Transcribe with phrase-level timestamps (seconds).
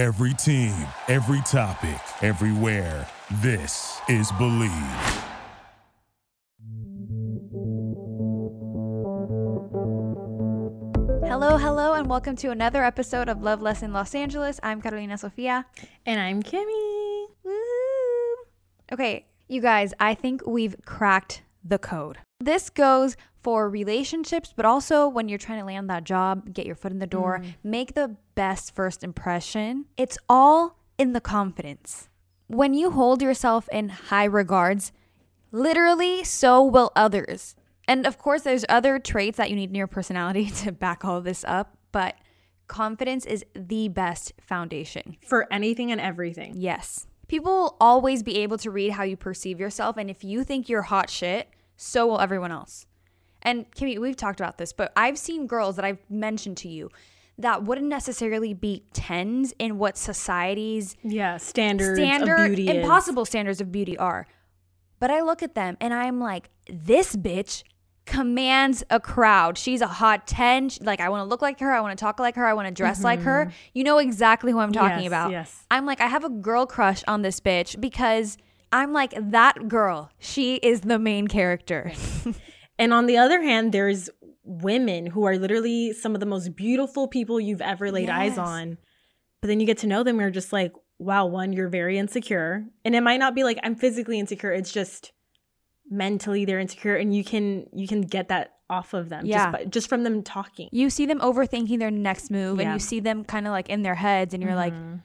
[0.00, 0.72] Every team,
[1.08, 3.06] every topic, everywhere.
[3.42, 4.70] This is Bleav.
[11.28, 14.58] Hello, hello, and welcome to another episode of Love Lesson Los Angeles.
[14.62, 15.66] I'm Carolina Sofia.
[16.06, 17.26] And I'm Kimmy.
[17.44, 18.34] Woohoo!
[18.92, 22.16] Okay, you guys, I think we've cracked the code.
[22.40, 26.74] This goes for relationships, but also when you're trying to land that job, get your
[26.74, 27.54] foot in the door, mm.
[27.62, 29.86] make the best first impression.
[29.96, 32.08] It's all in the confidence.
[32.46, 34.92] When you hold yourself in high regards,
[35.52, 37.54] literally, so will others.
[37.86, 41.20] And of course, there's other traits that you need in your personality to back all
[41.20, 42.16] this up, but
[42.68, 45.16] confidence is the best foundation.
[45.26, 46.54] For anything and everything.
[46.56, 47.06] Yes.
[47.28, 49.96] People will always be able to read how you perceive yourself.
[49.96, 51.48] And if you think you're hot shit,
[51.82, 52.84] so will everyone else.
[53.42, 56.90] And Kimmy, we've talked about this, but I've seen girls that I've mentioned to you
[57.38, 62.76] that wouldn't necessarily be tens in what society's Yeah, standards standard, of beauty is.
[62.84, 64.26] impossible standards of beauty are.
[64.98, 67.62] But I look at them and I'm like, this bitch
[68.04, 69.56] commands a crowd.
[69.56, 70.68] She's a hot 10.
[70.68, 71.72] She- Like, I want to look like her.
[71.72, 72.44] I want to talk like her.
[72.44, 73.50] I want to dress like her.
[73.72, 75.02] You know exactly who I'm talking Mm-hmm.
[75.04, 75.30] Yes, about.
[75.30, 75.64] yes.
[75.70, 78.36] I'm like, I have a girl crush on this bitch because
[78.72, 81.92] I'm like, that girl, she is the main character.
[82.80, 84.08] And on the other hand, there's
[84.42, 88.78] women who are literally some of the most beautiful people you've ever laid eyes on.
[89.42, 91.98] But then you get to know them, and you're just like, wow, one, you're very
[91.98, 92.64] insecure.
[92.82, 95.12] And it might not be like I'm physically insecure, it's just
[95.90, 99.36] mentally they're insecure, and you can you can get that off of them Yeah.
[99.36, 100.70] just, by, just from them talking.
[100.72, 103.82] you see them overthinking their next move and you see them kind of like in
[103.82, 104.98] their heads and you're like, mm-hmm.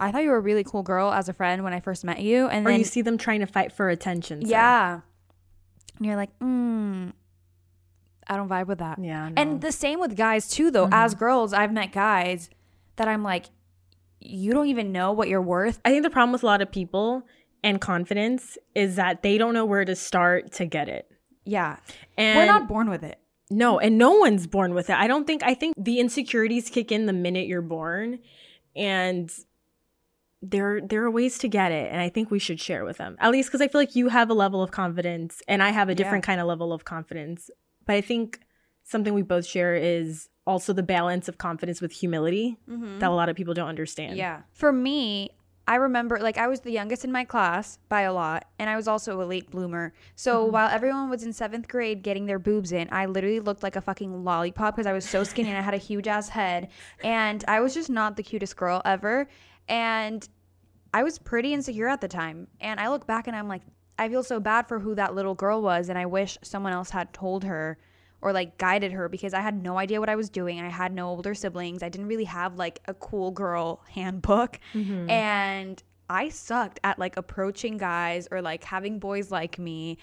[0.00, 2.20] I thought you were a really cool girl as a friend when I first met
[2.20, 2.46] you.
[2.48, 4.42] And Or then you see them trying to fight for attention.
[4.44, 5.00] so- Yeah.
[5.96, 7.12] And you're like, mm,
[8.26, 8.98] I don't vibe with that.
[9.02, 9.30] Yeah.
[9.36, 10.88] And the same with guys too, though.
[10.92, 12.48] As girls, I've met guys
[12.96, 13.46] that I'm like,
[14.20, 15.80] you don't even know what you're worth.
[15.84, 17.22] I think the problem with a lot of people
[17.64, 21.10] and confidence is that they don't know where to start to get it.
[21.44, 21.76] Yeah.
[22.16, 23.18] And We're not born with it.
[23.50, 24.96] no, and no one's born with it.
[24.96, 28.18] I don't think I think the insecurities kick in the minute you're born
[28.76, 29.30] and
[30.40, 33.16] there there are ways to get it and I think we should share with them.
[33.18, 35.88] At least cuz I feel like you have a level of confidence and I have
[35.88, 37.50] a different kind of level of confidence.
[37.86, 38.40] But I think
[38.84, 43.28] something we both share is also the balance of confidence with humility that a lot
[43.28, 44.12] of people don't understand.
[44.12, 44.18] Mm-hmm.
[44.18, 44.42] Yeah.
[44.52, 45.30] For me,
[45.68, 48.76] I remember like I was the youngest in my class by a lot, and I
[48.76, 49.92] was also a late bloomer.
[50.16, 53.76] So while everyone was in seventh grade getting their boobs in, I literally looked like
[53.76, 56.68] a fucking lollipop because I was so skinny and I had a huge ass head,
[57.04, 59.28] and I was just not the cutest girl ever.
[59.68, 60.26] And
[60.94, 63.62] I was pretty insecure at the time, and I look back and I'm like,
[63.98, 66.90] I feel so bad for who that little girl was, and I wish someone else
[66.90, 67.78] had told her
[68.20, 70.60] or like guided her because I had no idea what I was doing.
[70.60, 71.82] I had no older siblings.
[71.82, 74.58] I didn't really have like a cool girl handbook.
[74.74, 75.08] Mm-hmm.
[75.10, 79.98] And I sucked at like approaching guys or like having boys like me.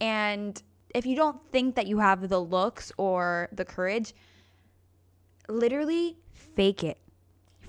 [0.00, 0.60] And
[0.94, 4.14] if you don't think that you have the looks or the courage,
[5.48, 6.98] literally fake it.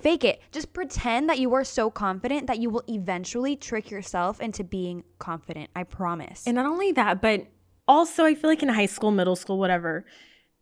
[0.02, 0.42] Fake it.
[0.50, 5.04] Just pretend that you are so confident that you will eventually trick yourself into being
[5.18, 5.70] confident.
[5.76, 6.42] I promise.
[6.46, 7.46] And not only that, but
[7.86, 10.04] also I feel like in high school, middle school, whatever,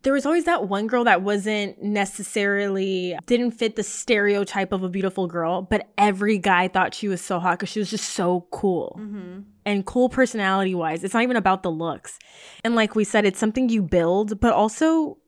[0.02, 4.88] there was always that one girl that wasn't necessarily didn't fit the stereotype of a
[4.88, 8.46] beautiful girl, but every guy thought she was so hot because she was just so
[8.50, 9.40] cool mm-hmm.
[9.66, 11.04] and cool personality wise.
[11.04, 12.18] It's not even about the looks.
[12.64, 15.18] And like we said, it's something you build, but also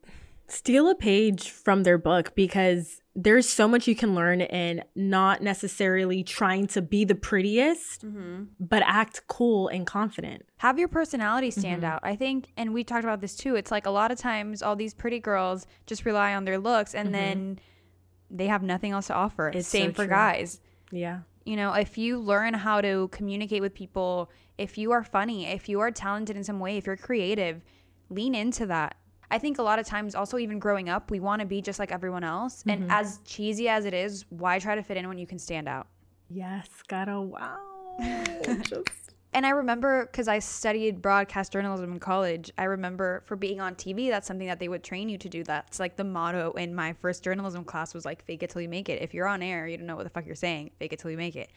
[0.47, 5.41] steal a page from their book because there's so much you can learn in not
[5.41, 8.03] necessarily trying to be the prettiest,
[8.59, 10.43] but act cool and confident.
[10.57, 11.91] have your personality stand Mm-hmm.
[11.91, 11.99] out.
[12.03, 13.55] I think, and we talked about this too.
[13.55, 16.95] It's like a lot of times all these pretty girls just rely on their looks
[16.95, 17.59] and then
[18.31, 19.49] they have nothing else to offer.
[19.49, 19.59] Mm-hmm.
[19.59, 20.15] It's Same so for true.
[20.15, 20.59] guys.
[20.91, 21.19] Yeah.
[21.45, 25.69] You know, if you learn how to communicate with people, if you are funny, if
[25.69, 27.61] you are talented in some way, if you're creative,
[28.09, 28.95] lean into that.
[29.31, 31.79] I think a lot of times, also, even growing up, we want to be just
[31.79, 32.59] like everyone else.
[32.59, 32.83] Mm-hmm.
[32.83, 35.67] And as cheesy as it is, why try to fit in when you can stand
[35.67, 35.87] out?
[36.29, 37.59] Yes, gotta wow.
[38.63, 43.61] Just And I remember because I studied broadcast journalism in college, I remember for being
[43.61, 45.43] on TV, that's something that they would train you to do.
[45.43, 48.69] That's like the motto in my first journalism class was like, fake it till you
[48.69, 49.01] make it.
[49.01, 51.11] If you're on air, you don't know what the fuck you're saying, fake it till
[51.11, 51.51] you make it.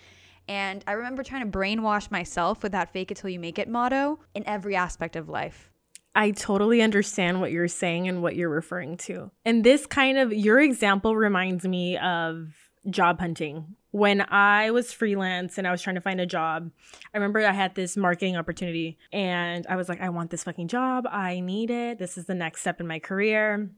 [0.48, 3.68] And I remember trying to brainwash myself with that fake it till you make it
[3.68, 5.70] motto in every aspect of life.
[6.16, 9.30] I totally understand what you're saying and what you're referring to.
[9.44, 12.54] And this kind of your example reminds me of
[12.88, 13.76] job hunting.
[13.90, 16.70] When I was freelance and I was trying to find a job,
[17.12, 20.68] I remember I had this marketing opportunity and I was like, I want this fucking
[20.68, 21.06] job.
[21.10, 21.98] I need it.
[21.98, 23.70] This is the next step in my career.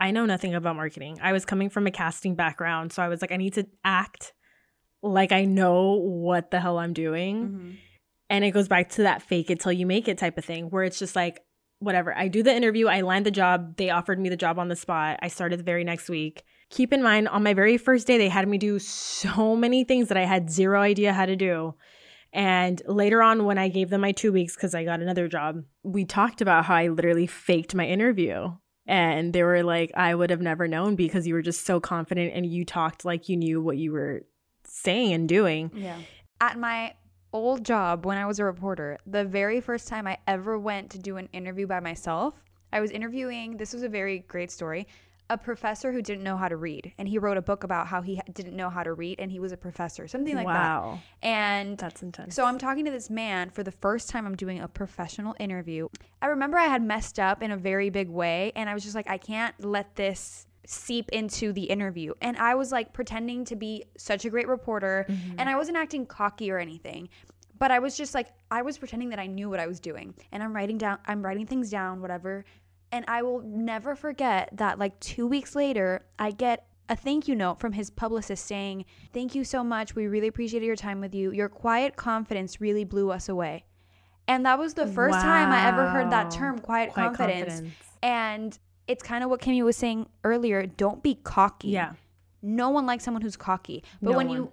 [0.00, 1.18] I know nothing about marketing.
[1.22, 2.92] I was coming from a casting background.
[2.92, 4.32] So I was like, I need to act.
[5.02, 7.48] like I know what the hell I'm doing.
[7.48, 7.70] Mm-hmm.
[8.30, 10.66] And it goes back to that fake it till you make it type of thing
[10.66, 11.40] where it's just like,
[11.80, 12.16] whatever.
[12.16, 13.76] I do the interview, I land the job.
[13.76, 15.18] They offered me the job on the spot.
[15.22, 16.44] I started the very next week.
[16.70, 20.08] Keep in mind, on my very first day, they had me do so many things
[20.08, 21.74] that I had zero idea how to do.
[22.32, 25.64] And later on, when I gave them my two weeks because I got another job,
[25.82, 28.52] we talked about how I literally faked my interview.
[28.86, 32.34] And they were like, I would have never known because you were just so confident
[32.34, 34.22] and you talked like you knew what you were
[34.64, 35.70] saying and doing.
[35.74, 35.98] Yeah.
[36.40, 36.94] At my
[37.32, 40.98] old job when I was a reporter, the very first time I ever went to
[40.98, 42.34] do an interview by myself,
[42.72, 44.86] I was interviewing, this was a very great story,
[45.30, 46.92] a professor who didn't know how to read.
[46.98, 49.40] And he wrote a book about how he didn't know how to read and he
[49.40, 51.00] was a professor, something like wow.
[51.22, 51.26] that.
[51.26, 52.34] And That's intense.
[52.34, 55.88] so I'm talking to this man for the first time I'm doing a professional interview.
[56.22, 58.94] I remember I had messed up in a very big way and I was just
[58.94, 62.12] like I can't let this seep into the interview.
[62.20, 65.36] And I was like pretending to be such a great reporter mm-hmm.
[65.38, 67.08] and I wasn't acting cocky or anything.
[67.58, 70.14] But I was just like I was pretending that I knew what I was doing.
[70.30, 72.44] And I'm writing down I'm writing things down whatever.
[72.92, 77.34] And I will never forget that like 2 weeks later I get a thank you
[77.34, 78.84] note from his publicist saying,
[79.14, 79.94] Thank you so much.
[79.94, 81.32] We really appreciated your time with you.
[81.32, 83.64] Your quiet confidence really blew us away.
[84.26, 87.54] And that was the first time I ever heard that term, quiet, Quiet confidence.
[87.54, 87.74] confidence.
[88.02, 91.68] And it's kind of what Kimmy was saying earlier don't be cocky.
[91.68, 91.92] Yeah.
[92.42, 93.84] No one likes someone who's cocky.
[94.00, 94.36] But No when one.
[94.36, 94.52] you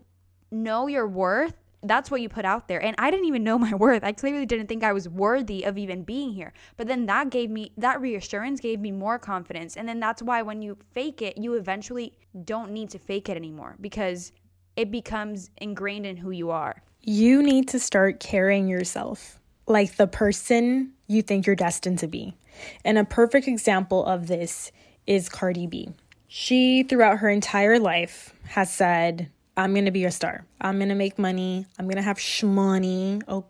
[0.52, 1.54] know your worth,
[1.84, 2.84] that's what you put out there.
[2.84, 4.04] And I didn't even know my worth.
[4.04, 6.54] I clearly didn't think I was worthy of even being here.
[6.78, 9.78] But then that gave me that reassurance gave me more confidence.
[9.78, 13.38] And then that's why when you fake it, you eventually don't need to fake it
[13.38, 14.32] anymore because
[14.76, 16.82] it becomes ingrained in who you are.
[17.02, 22.36] You need to start carrying yourself like the person you think you're destined to be.
[22.84, 24.72] And a perfect example of this
[25.08, 25.90] is Cardi B.
[26.28, 30.46] She, throughout her entire life, has said, I'm gonna be a star.
[30.60, 31.66] I'm gonna make money.
[31.80, 33.22] I'm gonna have shmoney.
[33.28, 33.46] Oh,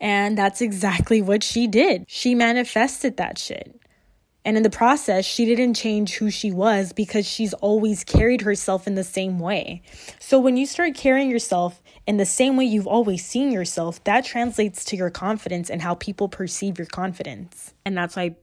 [0.00, 2.04] and that's exactly what she did.
[2.08, 3.80] She manifested that shit.
[4.44, 8.86] And in the process, she didn't change who she was because she's always carried herself
[8.86, 9.82] in the same way.
[10.18, 14.24] So when you start carrying yourself in the same way you've always seen yourself, that
[14.24, 17.74] translates to your confidence and how people perceive your confidence.
[17.84, 18.36] And that's why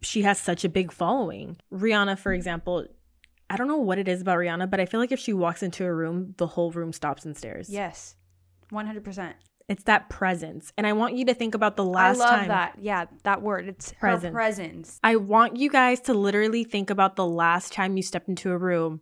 [0.00, 1.56] she has such a big following.
[1.72, 2.86] Rihanna, for example,
[3.50, 5.62] I don't know what it is about Rihanna, but I feel like if she walks
[5.62, 7.68] into a room, the whole room stops and stares.
[7.68, 8.16] Yes.
[8.72, 9.34] 100%.
[9.68, 10.72] It's that presence.
[10.76, 12.26] And I want you to think about the last time.
[12.26, 12.48] I love time.
[12.48, 12.74] that.
[12.80, 13.66] Yeah, that word.
[13.68, 14.32] It's Presence.
[14.34, 15.00] presence.
[15.02, 18.58] I want you guys to literally think about the last time you stepped into a
[18.58, 19.00] room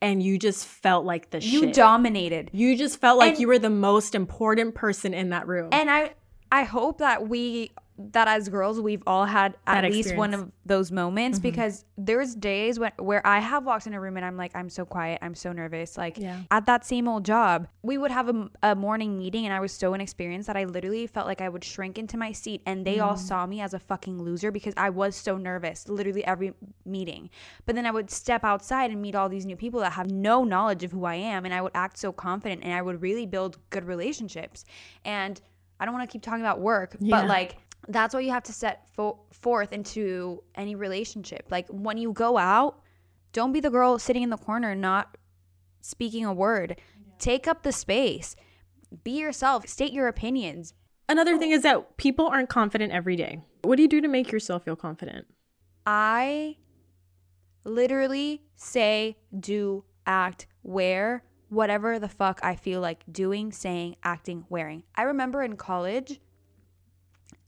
[0.00, 1.74] and you just felt like the You shit.
[1.74, 2.50] dominated.
[2.52, 5.70] you just felt like And- you were the most important person in that room.
[5.72, 6.14] And I
[6.52, 10.50] I hope that we that as girls we've all had at That least one of
[10.66, 11.42] those moments Mhm.
[11.42, 14.68] because there's days when where I have walked in a room and I'm like I'm
[14.68, 15.96] so quiet, I'm so nervous.
[15.96, 16.40] Like Yeah.
[16.50, 19.70] at that same old job, we would have a, a morning meeting and I was
[19.70, 22.98] so inexperienced that I literally felt like I would shrink into my seat and they
[22.98, 26.52] all saw me as a fucking loser because I was so nervous literally every
[26.84, 27.30] meeting.
[27.64, 30.42] But then I would step outside and meet all these new people that have no
[30.42, 33.24] knowledge of who I am and I would act so confident and I would really
[33.26, 34.64] build good relationships.
[35.04, 35.40] And
[35.78, 37.20] I don't want to keep talking about work, Yeah.
[37.20, 37.56] but like
[37.88, 41.46] that's what you have to set fo- forth into any relationship.
[41.50, 42.80] Like when you go out,
[43.32, 45.16] don't be the girl sitting in the corner not
[45.80, 46.80] speaking a word.
[47.18, 48.36] Take up the space.
[49.02, 49.68] Be yourself.
[49.68, 50.74] State your opinions.
[51.08, 53.40] Another thing is that people aren't confident every day.
[53.62, 55.26] What do you do to make yourself feel confident?
[55.86, 56.56] I
[57.64, 64.84] literally say, do, act, wear whatever the fuck I feel like doing, saying, acting, wearing.
[64.94, 66.20] I remember in college,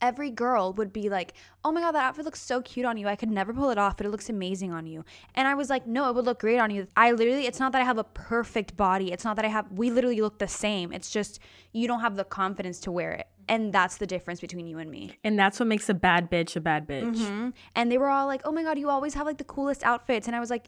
[0.01, 1.33] every girl would be like,
[1.65, 3.07] oh my God, that outfit looks so cute on you.
[3.07, 5.03] I could never pull it off, but it looks amazing on you.
[5.33, 6.87] And I was like, no, it would look great on you.
[6.95, 9.11] I literally, it's not that I have a perfect body.
[9.11, 10.93] It's not that I have, we literally look the same.
[10.93, 11.39] It's just
[11.73, 13.27] you don't have the confidence to wear it.
[13.49, 15.17] And that's the difference between you and me.
[15.23, 17.15] And that's what makes a bad bitch a bad bitch.
[17.15, 17.53] Mhm.
[17.75, 20.27] And they were all like, "Oh my god, you always have like the coolest outfits."
[20.27, 20.67] And I was like,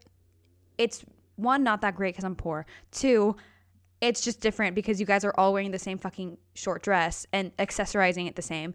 [0.77, 1.03] "It's
[1.35, 2.65] one not that great cuz I'm poor.
[2.91, 3.35] Two,
[4.01, 7.55] it's just different because you guys are all wearing the same fucking short dress and
[7.57, 8.73] accessorizing it the same."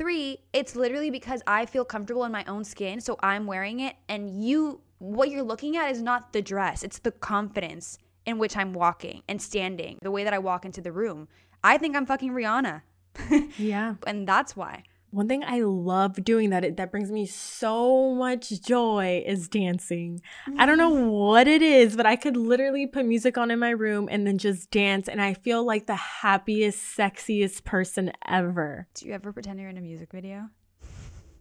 [0.00, 3.96] Three, it's literally because I feel comfortable in my own skin, so I'm wearing it
[4.08, 8.56] and you what you're looking at is not the dress, it's the confidence in which
[8.56, 11.28] I'm walking and standing, the way that I walk into the room.
[11.62, 12.80] I think I'm fucking Rihanna.
[13.58, 13.96] Yeah.
[14.06, 14.84] and that's why.
[15.10, 20.22] One thing I love doing that it, that brings me so much joy is dancing.
[20.56, 21.10] I don't know mm.
[21.10, 24.38] what it is, but I could literally put music on in my room and then
[24.38, 28.86] just dance and I feel like the happiest, sexiest person ever.
[28.94, 30.48] Do you ever pretend you're in a music video?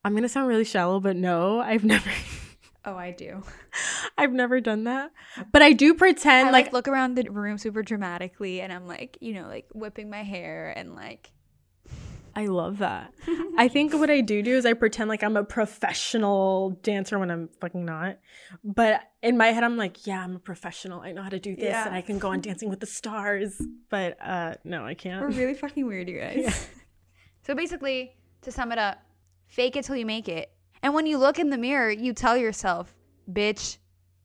[0.03, 2.09] I'm going to sound really shallow, but no, I've never
[2.85, 3.43] Oh, I do.
[4.17, 5.11] I've never done that.
[5.51, 8.88] But I do pretend I like, like look around the room super dramatically and I'm
[8.88, 11.31] like, you know, like whipping my hair and like
[12.36, 13.13] I love that.
[13.57, 17.29] I think what I do do is I pretend like I'm a professional dancer when
[17.31, 18.19] I'm fucking not.
[18.63, 21.01] But in my head I'm like, yeah, I'm a professional.
[21.01, 21.86] I know how to do this Yeah.
[21.88, 23.62] and I can go on Dancing with the Stars.
[23.89, 25.21] But uh no, I can't.
[25.21, 26.67] we're really fucking weird, you guys.
[27.41, 29.00] So basically, to sum it up,
[29.48, 30.51] fake it till you make it.
[30.83, 32.93] And when you look in the mirror, you tell yourself,
[33.31, 33.77] bitch,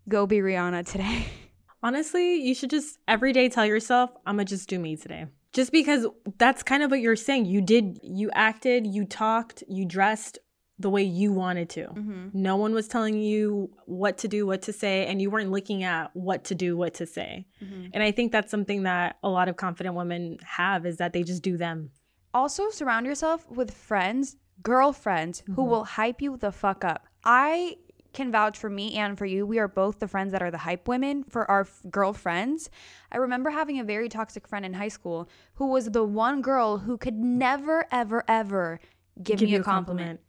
[0.09, 1.27] go be Rihanna today.
[1.83, 5.27] Honestly, you should just every day tell yourself, I'm gonna just do me today.
[5.55, 6.07] Just because
[6.37, 7.47] that's kind of what you're saying.
[7.47, 10.39] You did, you acted, you talked, you dressed
[10.79, 11.87] the way you wanted to.
[11.87, 12.29] Mm-hmm.
[12.33, 15.85] No one was telling you what to do, what to say, and you weren't looking
[15.85, 17.47] at what to do, what to say.
[17.63, 17.87] Mm-hmm.
[17.95, 21.23] And I think that's something that a lot of confident women have is that they
[21.23, 21.91] just do them.
[22.33, 27.07] Also, surround yourself with friends, girlfriends who will hype you the fuck up.
[27.25, 27.77] I
[28.15, 29.45] can vouch for me and for you.
[29.45, 32.71] We are both the friends that are the hype women for our f- girlfriends.
[33.13, 36.79] I remember having a very toxic friend in high school who was the one girl
[36.79, 38.81] who could never, ever, ever
[39.23, 40.21] give, me you a compliment.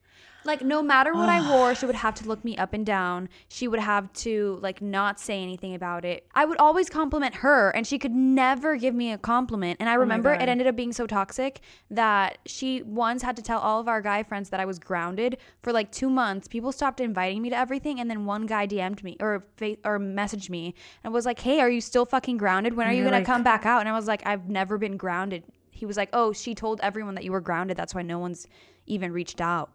[0.46, 3.30] Like no matter what I wore, she would have to look me up and down.
[3.48, 6.26] She would have to like not say anything about it.
[6.36, 9.78] I would always compliment her and she could never give me a compliment.
[9.80, 13.60] And I remember it ended up being so toxic that she once had to tell
[13.60, 16.48] all of our guy friends that I was grounded for like 2 months.
[16.48, 19.46] People stopped inviting me to everything and then one guy DM'd me or
[19.84, 22.76] or messaged me and was like, "Hey, are you still fucking grounded?
[22.76, 24.78] When are you going like- to come back out?" And I was like, "I've never
[24.78, 27.76] been grounded." He was like, "Oh, she told everyone that you were grounded.
[27.78, 28.48] That's why no one's
[28.86, 29.70] even reached out."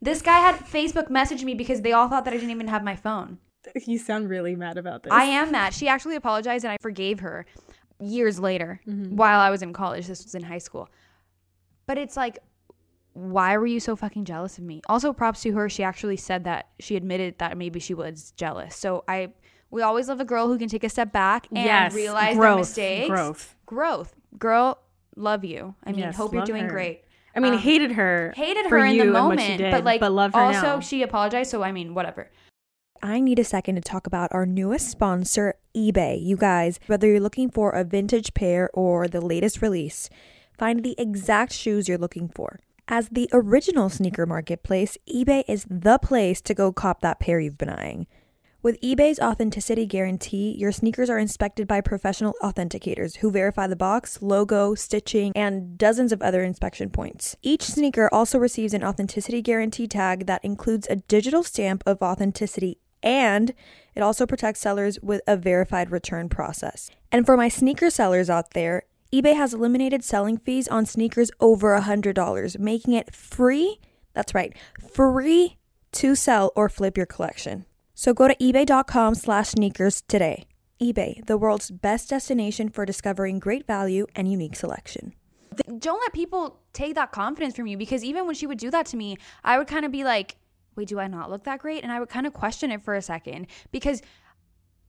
[0.00, 2.84] This guy had Facebook message me because they all thought that I didn't even have
[2.84, 3.38] my phone.
[3.86, 5.12] You sound really mad about this.
[5.12, 5.74] I am mad.
[5.74, 7.44] She actually apologized and I forgave her
[8.00, 9.16] years later mm-hmm.
[9.16, 10.06] while I was in college.
[10.06, 10.88] This was in high school.
[11.86, 12.38] But it's like,
[13.12, 14.80] why were you so fucking jealous of me?
[14.88, 15.68] Also, props to her.
[15.68, 18.76] She actually said that she admitted that maybe she was jealous.
[18.76, 19.32] So I,
[19.70, 22.50] we always love a girl who can take a step back and yes, realize growth,
[22.50, 23.08] their mistakes.
[23.08, 23.56] Growth.
[23.66, 24.14] Growth.
[24.38, 24.78] Girl,
[25.16, 25.74] love you.
[25.84, 26.70] I mean, Yes, hope you're doing her.
[26.70, 27.04] great.
[27.36, 28.32] I mean, Um, hated her.
[28.36, 30.60] hated her in the and what she moment, did, but like but love her also
[30.62, 30.80] now.
[30.80, 31.50] she apologized.
[31.50, 32.30] So I mean, whatever.
[33.02, 36.20] I need a second to talk about our newest sponsor, eBay.
[36.20, 40.10] You guys, whether you're looking for a vintage pair or the latest release,
[40.58, 42.58] find the exact shoes you're looking for.
[42.88, 47.58] As the original sneaker marketplace, eBay is the place to go cop that pair you've
[47.58, 48.06] been eyeing.
[48.68, 54.20] With eBay's authenticity guarantee, your sneakers are inspected by professional authenticators who verify the box,
[54.20, 57.34] logo, stitching, and dozens of other inspection points.
[57.40, 62.76] Each sneaker also receives an authenticity guarantee tag that includes a digital stamp of authenticity
[63.02, 63.54] and
[63.94, 66.90] it also protects sellers with a verified return process.
[67.10, 71.74] And for my sneaker sellers out there, eBay has eliminated selling fees on sneakers over
[71.80, 73.80] $100, making it free,
[74.12, 74.54] that's right,
[74.92, 75.56] free
[75.92, 77.64] to sell or flip your collection.
[77.98, 80.46] So go to ebay.com slash sneakers today.
[80.80, 85.14] eBay, the world's best destination for discovering great value and unique selection.
[85.80, 88.86] don't let people take that confidence from you because even when she would do that
[88.86, 90.36] to me, I would kind of be like,
[90.76, 91.82] wait, do I not look that great?
[91.82, 94.00] And I would kind of question it for a second because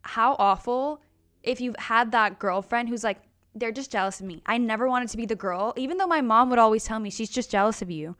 [0.04, 1.02] how awful
[1.42, 3.24] if you've had that girlfriend who's like,
[3.56, 4.44] they're just jealous of me.
[4.46, 7.10] I never wanted to be the girl, even though my mom would always tell me
[7.10, 8.16] she's just jealous of you.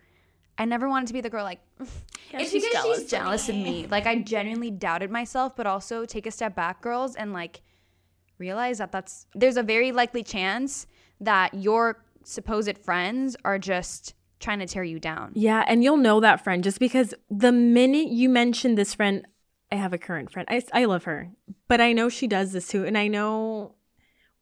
[0.60, 3.50] I never wanted to be the girl like, it's she's because jealous she's of jealous
[3.50, 3.88] of me.
[3.90, 7.62] Like, I genuinely doubted myself, but also take a step back, girls, and like
[8.38, 10.86] realize that that's there's a very likely chance
[11.22, 15.32] that your supposed friends are just trying to tear you down.
[15.34, 19.26] Yeah, and you'll know that friend just because the minute you mention this friend,
[19.72, 20.48] I have a current friend.
[20.50, 21.30] I, I love her,
[21.68, 23.76] but I know she does this too, and I know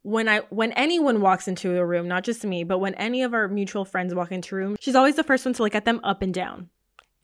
[0.02, 3.34] when I when anyone walks into a room, not just me, but when any of
[3.34, 5.84] our mutual friends walk into a room, she's always the first one to look at
[5.84, 6.70] them up and down,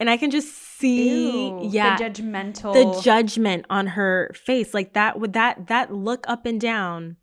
[0.00, 2.74] and I can just see, Ew, yeah, the judgmental.
[2.74, 7.16] the judgment on her face, like that with that that look up and down.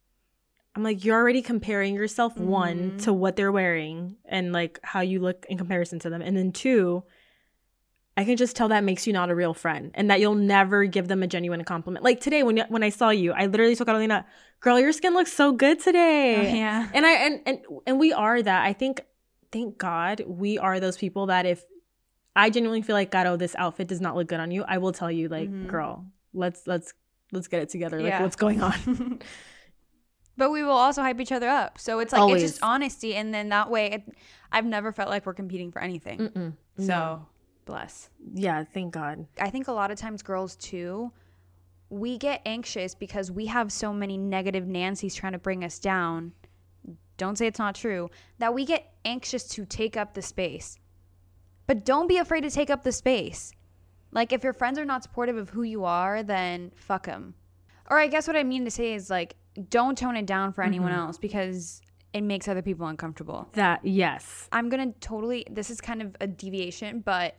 [0.73, 2.97] I'm like, you're already comparing yourself one mm-hmm.
[2.99, 6.53] to what they're wearing and like how you look in comparison to them, and then
[6.53, 7.03] two,
[8.21, 10.85] I can just tell that makes you not a real friend, and that you'll never
[10.85, 12.03] give them a genuine compliment.
[12.03, 14.27] Like today, when when I saw you, I literally told Carolina,
[14.59, 16.89] "Girl, your skin looks so good today." Oh, yeah.
[16.93, 18.63] and I and and and we are that.
[18.63, 19.01] I think,
[19.51, 21.65] thank God, we are those people that if
[22.35, 24.77] I genuinely feel like, God, oh, this outfit does not look good on you, I
[24.77, 25.67] will tell you, like, mm-hmm.
[25.67, 26.93] girl, let's let's
[27.31, 27.99] let's get it together.
[27.99, 28.21] Like, Yeah.
[28.21, 29.19] what's going on?
[30.37, 31.77] But we will also hype each other up.
[31.77, 32.41] So it's like Always.
[32.41, 34.15] it's just honesty, and then that way, it,
[34.51, 36.19] I've never felt like we're competing for anything.
[36.19, 36.53] Mm-mm.
[36.79, 37.27] So
[37.65, 38.09] bless.
[38.33, 39.25] yeah, thank God.
[39.39, 41.11] I think a lot of times girls too,
[41.89, 46.31] we get anxious because we have so many negative Nancy's trying to bring us down.
[47.17, 48.09] Don't say it's not true.
[48.39, 50.79] That we get anxious to take up the space.
[51.67, 53.51] But don't be afraid to take up the space.
[54.11, 57.35] Like if your friends are not supportive of who you are, then fuck them.
[57.89, 59.35] Or I guess what I mean to say is like
[59.69, 61.01] don't tone it down for anyone mm-hmm.
[61.01, 61.81] else because
[62.13, 63.49] it makes other people uncomfortable.
[63.53, 64.47] That yes.
[64.51, 65.45] I'm gonna totally.
[65.49, 67.35] This is kind of a deviation, but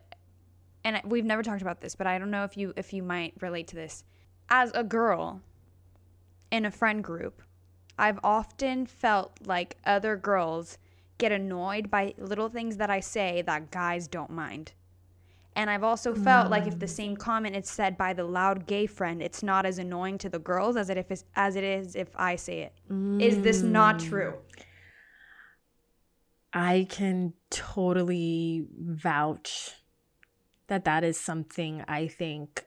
[0.85, 3.35] and we've never talked about this, but I don't know if you if you might
[3.41, 4.05] relate to this.
[4.49, 5.41] As a girl
[6.51, 7.43] in a friend group,
[7.99, 10.79] I've often felt like other girls
[11.19, 14.73] get annoyed by little things that I say that guys don't mind.
[15.55, 16.91] And I've also felt like if the mm.
[16.91, 20.39] same comment is said by the loud gay friend, it's not as annoying to the
[20.39, 22.73] girls as it if it's, as it is if I say it.
[23.21, 24.09] Is this not mm.
[24.09, 24.35] true?
[26.55, 29.73] I can totally vouch
[30.69, 32.65] that that is something I think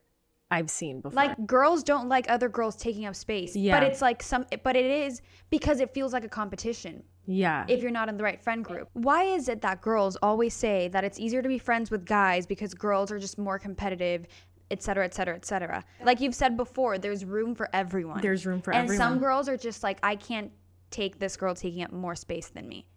[0.52, 1.16] I've seen before.
[1.16, 3.56] Like girls don't like other girls taking up space.
[3.56, 3.80] Yeah.
[3.80, 7.66] But it's like some but it is because it feels like a competition yeah.
[7.68, 8.90] if you're not in the right friend group.
[8.94, 12.46] Why is it that girls always say that it's easier to be friends with guys
[12.46, 14.28] because girls are just more competitive,
[14.70, 15.84] et cetera, et cetera, et cetera?
[16.04, 18.22] Like you've said before, there's room for everyone.
[18.22, 18.98] There's room for and everyone.
[18.98, 20.52] some girls are just like, I can't
[20.92, 22.88] take this girl taking up more space than me.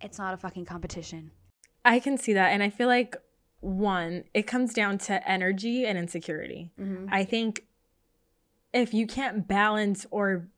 [0.00, 1.30] It's not a fucking competition.
[1.84, 2.48] I can see that.
[2.48, 3.14] And I feel like,
[3.62, 6.72] one, it comes down to energy and insecurity.
[6.78, 7.06] Mm-hmm.
[7.10, 7.64] I think
[8.74, 10.48] if you can't balance or,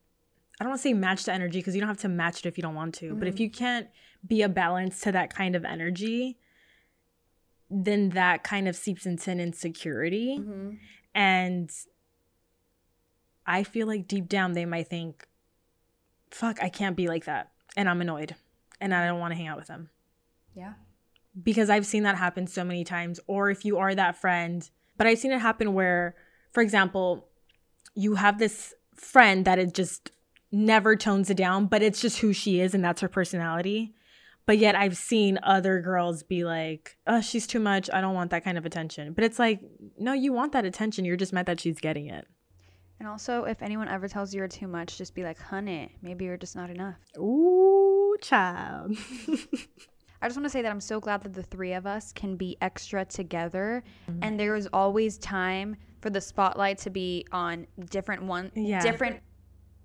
[0.59, 2.47] I don't want to say match the energy because you don't have to match it
[2.47, 3.43] if you don't want to, but if mm-hmm.
[3.43, 3.89] you can't
[4.27, 6.39] be a balance to that kind of energy,
[7.71, 10.39] then that kind of seeps into an insecurity.
[10.39, 10.71] Mm-hmm.
[11.15, 11.71] And
[13.47, 15.27] I feel like deep down they might think,
[16.31, 17.51] fuck, I can't be like that.
[17.77, 18.35] And I'm annoyed
[18.81, 19.91] and I don't want to hang out with them
[20.55, 20.75] Yeah.
[21.43, 23.21] Because I've seen that happen so many times.
[23.26, 26.14] Or if you are that friend, but I've seen it happen where,
[26.53, 27.29] for example,
[27.95, 30.11] you have this friend that it just
[30.53, 33.95] never tones it down, but it's just who she is and that's her personality.
[34.47, 37.88] But yet I've seen other girls be like, oh, she's too much.
[37.93, 39.14] I don't want that kind of attention.
[39.14, 39.61] But it's like,
[39.99, 41.05] no, you want that attention.
[41.05, 42.26] You're just mad that she's getting it.
[43.00, 46.26] And also, if anyone ever tells you you're too much, just be like, honey, maybe
[46.26, 46.97] you're just not enough.
[47.19, 48.97] Ooh, child.
[50.25, 52.37] I just want to say that I'm so glad that the three of us can
[52.37, 54.20] be extra together, mm-hmm.
[54.22, 58.81] and there is always time for the spotlight to be on different one, Yeah.
[58.81, 59.20] different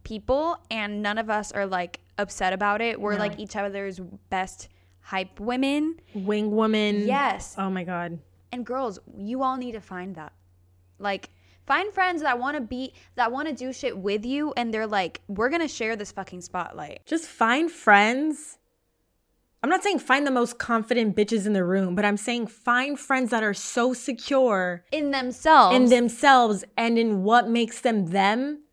[0.04, 3.02] people, and none of us are like upset about it.
[3.02, 4.70] We're like each other's best
[5.02, 6.00] hype women.
[6.14, 7.06] Wing woman.
[7.06, 8.20] Yes, Oh my God.
[8.54, 10.32] and girls, you all need to find that.
[11.00, 11.32] Like,
[11.68, 14.88] find friends that want to be that want to do shit with you, and they're
[14.88, 17.06] like, we're gonna share this fucking spotlight.
[17.06, 18.56] just find friends.
[19.62, 22.98] I'm not saying find the most confident bitches in the room, but I'm saying find
[22.98, 28.64] friends that are so secure In themselves, in themselves and in what makes them them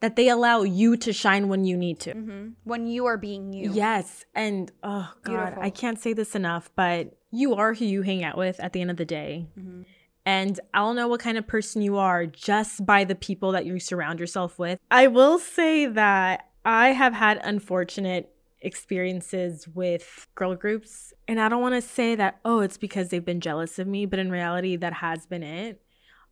[0.00, 2.14] that they allow you to shine when you need to.
[2.14, 2.48] Mm-hmm.
[2.64, 3.72] when you are being you.
[3.72, 4.24] Yes.
[4.34, 5.62] And oh God, Beautiful.
[5.62, 8.80] I can't say this enough, but you are who you hang out with at the
[8.80, 9.48] end of the day.
[9.58, 9.82] Mm-hmm.
[10.24, 13.80] And I'll know what kind of person you are just by the people that you
[13.80, 14.78] surround yourself with.
[14.90, 21.12] I will say that I have had unfortunate experiences with girl groups.
[21.26, 24.06] And I don't want to say that, oh, it's because they've been jealous of me,
[24.06, 25.80] but in reality, that has been it.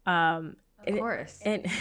[0.07, 1.41] Um, Of it- course.
[1.45, 1.67] And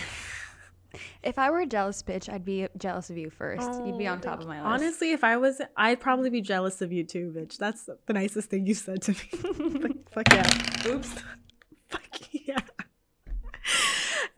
[1.23, 3.69] If I were a jealous bitch, I'd be jealous of you first.
[3.85, 4.65] You'd be on top of my list.
[4.81, 7.57] Honestly, if I was, I'd probably be jealous of you too, bitch.
[7.57, 9.79] That's the nicest thing you said to me.
[9.81, 10.87] Like, fuck yeah.
[10.87, 11.13] Oops.
[11.89, 12.59] fuck yeah.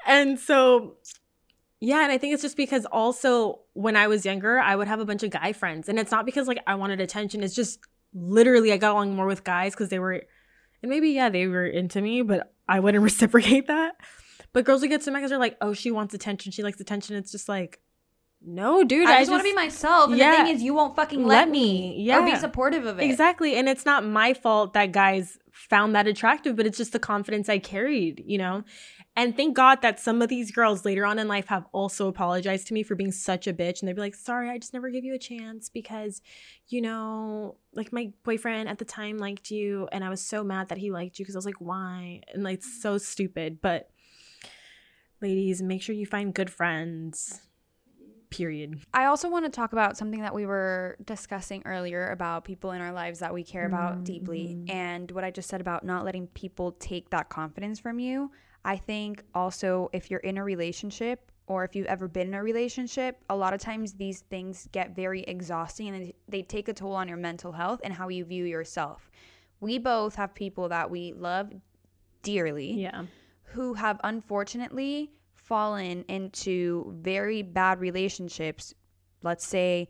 [0.07, 0.95] And so,
[1.79, 4.99] yeah, and I think it's just because also when I was younger, I would have
[4.99, 5.89] a bunch of guy friends.
[5.89, 7.79] And it's not because like I wanted attention, it's just
[8.13, 10.23] literally I got along more with guys because they were,
[10.81, 13.95] and maybe, yeah, they were into me, but I wouldn't reciprocate that.
[14.53, 16.51] But girls would get to me because they're like, oh, she wants attention.
[16.51, 17.15] She likes attention.
[17.15, 17.79] It's just like,
[18.41, 19.07] no, dude.
[19.07, 20.09] I just, want to be myself.
[20.09, 20.31] And Yeah.
[20.31, 21.97] the thing is, you won't fucking Let let, me.
[22.05, 22.13] me.
[22.13, 23.03] Or be supportive of it.
[23.03, 23.55] Exactly.
[23.55, 27.49] And it's not my fault that guys found that attractive, but it's just the confidence
[27.49, 28.63] I carried, you know?
[29.15, 32.67] And thank God that some of these girls later on in life have also apologized
[32.67, 33.81] to me for being such a bitch.
[33.81, 36.21] And they'd be like, sorry, I just never gave you a chance because,
[36.67, 39.89] you know, like my boyfriend at the time liked you.
[39.91, 42.21] And I was so mad that he liked you because I was like, why?
[42.33, 43.59] And like, so stupid.
[43.59, 43.89] But
[45.21, 47.41] ladies, make sure you find good friends,
[48.29, 48.79] period.
[48.93, 52.81] I also want to talk about something that we were discussing earlier about people in
[52.81, 54.55] our lives that we care about deeply.
[54.55, 54.71] Mm-hmm.
[54.75, 58.31] And what I just said about not letting people take that confidence from you.
[58.65, 62.43] I think also if you're in a relationship or if you've ever been in a
[62.43, 66.93] relationship, a lot of times these things get very exhausting and they take a toll
[66.93, 69.09] on your mental health and how you view yourself.
[69.61, 71.53] We both have people that we love
[72.21, 73.05] dearly Yeah.
[73.43, 78.73] who have unfortunately fallen into very bad relationships,
[79.23, 79.89] let's say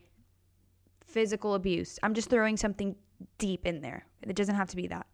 [1.06, 1.98] physical abuse.
[2.04, 2.96] I'm just throwing something
[3.38, 4.06] deep in there.
[4.22, 5.08] It doesn't have to be that.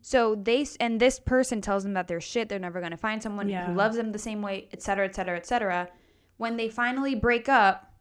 [0.00, 2.48] So they and this person tells them that they're shit.
[2.48, 3.66] They're never going to find someone Yeah.
[3.66, 5.88] who loves them the same way, etc., etc., et cetera, et cetera.
[6.36, 7.92] When they finally break up,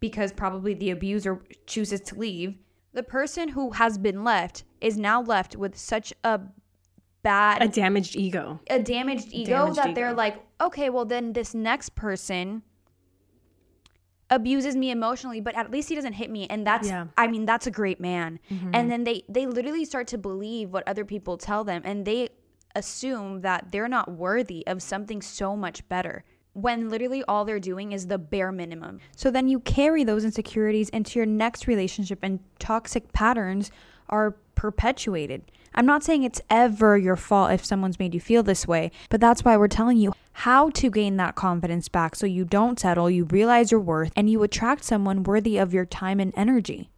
[0.00, 2.58] because probably the abuser chooses to leave,
[2.92, 6.40] the person who has been left is now left with such a
[7.24, 8.60] bad A damaged ego.
[8.70, 12.62] a damaged ego Damaged that they're like, okay, well then this next person
[14.30, 17.06] abuses me emotionally, but at least he doesn't hit me, and that's Yeah.
[17.16, 18.38] I mean that's a great man.
[18.50, 18.70] Mm-hmm.
[18.74, 22.28] And then they they literally start to believe what other people tell them, and they
[22.74, 26.24] assume that they're not worthy of something so much better.
[26.54, 29.00] When literally all they're doing is the bare minimum.
[29.16, 33.70] So then you carry those insecurities into your next relationship, and toxic patterns
[34.08, 35.42] are perpetuated.
[35.74, 39.20] I'm not saying it's ever your fault if someone's made you feel this way, but
[39.20, 43.10] that's why we're telling you how to gain that confidence back so you don't settle,
[43.10, 46.88] you realize your worth, and you attract someone worthy of your time and energy.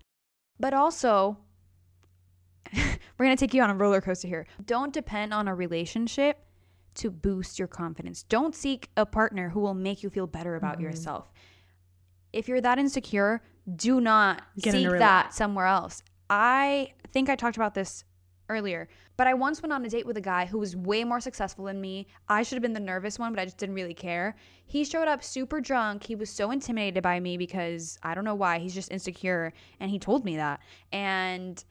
[0.61, 1.39] But also,
[2.73, 4.47] we're going to take you on a roller coaster here.
[4.65, 6.39] Don't depend on a relationship
[6.95, 8.23] to boost your confidence.
[8.23, 11.33] Don't seek a partner who will make you feel better about yourself.
[12.33, 13.43] If you're that insecure,
[13.75, 16.05] do not Get seek that somewhere else.
[16.29, 18.05] I think I talked about this
[18.51, 21.19] earlier, but I once went on a date with a guy who was way more
[21.19, 22.07] successful than me.
[22.29, 24.37] I should have been the nervous one, but I just didn't really care.
[24.67, 26.03] He showed up super drunk.
[26.03, 28.59] He was so intimidated by me because I don't know why.
[28.59, 29.55] He's just insecure.
[29.81, 30.61] And he told me that.
[30.93, 31.65] And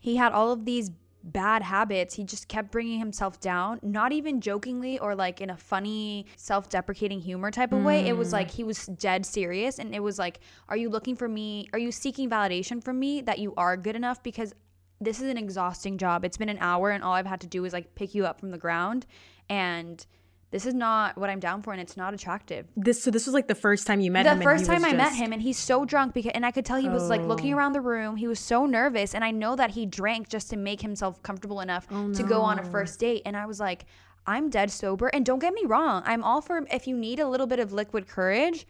[0.00, 0.90] he had all of these
[1.22, 2.14] bad habits.
[2.14, 6.68] He just kept bringing himself down, not even jokingly or like in a funny, self
[6.68, 8.06] deprecating humor type of way.
[8.06, 9.78] It was like he was dead serious.
[9.78, 11.68] And it was like, Are you looking for me?
[11.72, 14.22] Are you seeking validation from me that you are good enough?
[14.22, 14.54] Because
[15.00, 16.24] this is an exhausting job.
[16.24, 18.40] It's been an hour and all I've had to do is like pick you up
[18.40, 19.06] from the ground.
[19.48, 20.04] And
[20.50, 23.34] this is not what I'm down for and it's not attractive This so this was
[23.34, 24.38] like the first time you met the him.
[24.38, 26.50] and first he was time I met him, and he's so drunk because, and I
[26.50, 27.56] could tell he was like looking Oh.
[27.58, 28.16] around the room.
[28.16, 31.60] He was so nervous, and I know that he drank just to make himself comfortable
[31.60, 33.22] enough oh, to go on a first date.
[33.26, 33.84] And I was like,
[34.26, 37.28] I'm dead sober, and don't get me wrong, I'm all for if you need a
[37.28, 38.66] little bit of liquid courage,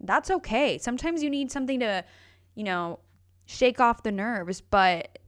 [0.00, 0.78] that's okay.
[0.78, 2.04] Sometimes you need something to,
[2.54, 2.98] you know,
[3.46, 5.18] shake off the nerves, but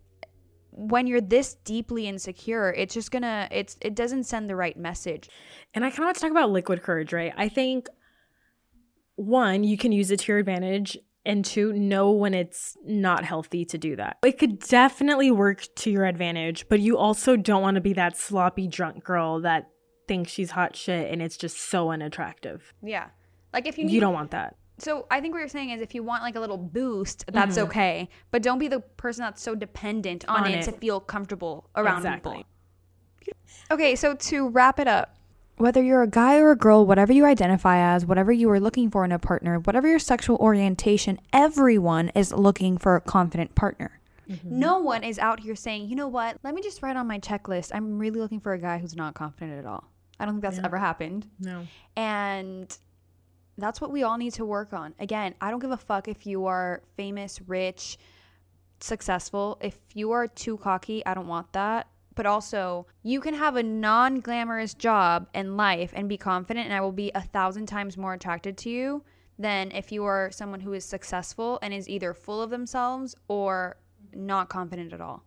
[0.79, 5.29] when you're this deeply insecure, it's just gonna it's it doesn't send the right message.
[5.75, 7.33] And I kind of want to talk about liquid courage, right?
[7.37, 7.89] I think
[9.17, 13.65] one, you can use it to your advantage, and two, know when it's not healthy
[13.65, 14.19] to do that.
[14.25, 18.17] It could definitely work to your advantage, but you also don't want to be that
[18.17, 19.69] sloppy drunk girl that
[20.07, 22.73] thinks she's hot shit and it's just so unattractive.
[22.83, 23.09] Yeah.
[23.53, 24.57] Like if you need You don't want that.
[24.79, 27.59] So I think what you're saying is if you want like a little boost, that's
[27.59, 28.09] okay.
[28.31, 30.45] But don't be the person that's so dependent on, Mm-hmm.
[30.45, 30.71] On it, it.
[30.71, 32.47] to feel comfortable around Exactly.
[33.21, 33.35] people.
[33.71, 35.17] Okay, so to wrap it up,
[35.57, 38.91] whether you're a guy or a girl, whatever you identify as, whatever you are looking
[38.91, 43.99] for in a partner, whatever your sexual orientation, everyone is looking for a confident partner.
[44.31, 44.59] Mm-hmm.
[44.61, 47.19] No one is out here saying, you know what, let me just write on my
[47.19, 47.73] checklist.
[47.75, 49.85] I'm really looking for a guy who's not confident at all.
[50.21, 51.27] I don't think that's ever happened.
[51.41, 51.67] No.
[51.97, 52.77] And
[53.59, 54.95] that's what we all need to work on.
[54.99, 57.99] Again, I don't give a fuck if you are famous, rich,
[58.81, 59.59] successful.
[59.61, 61.89] If you are too cocky, I don't want that.
[62.15, 66.75] But also, you can have a non glamorous job and life and be confident, and
[66.75, 69.05] I will be a thousand times more attracted to you
[69.39, 73.77] than if you are someone who is successful and is either full of themselves or
[74.13, 75.23] not confident at all.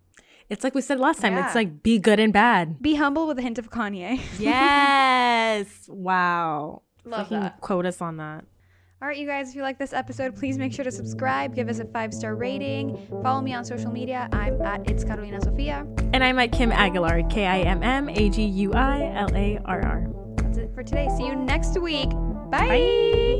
[0.49, 1.33] It's like we said last time.
[1.33, 1.45] Yeah.
[1.45, 2.81] It's like be good and bad.
[2.81, 4.19] Be humble with a hint of Kanye.
[4.39, 5.87] Yes.
[5.87, 6.81] wow.
[7.05, 7.61] Love that.
[7.61, 8.45] Quote us on that.
[9.01, 11.69] All right, you guys, if you like this episode, please make sure to subscribe, give
[11.69, 14.29] us a five star rating, follow me on social media.
[14.31, 15.87] I'm at It's Carolina Sofia.
[16.13, 19.59] And I'm at Kim Aguilar, K I M M A G U I L A
[19.65, 20.07] R R.
[20.37, 21.09] That's it for today.
[21.17, 22.11] See you next week.
[22.51, 23.39] Bye.